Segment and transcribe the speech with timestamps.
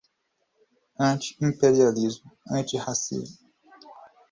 [1.07, 3.39] Anti-imperialismo, antirracismo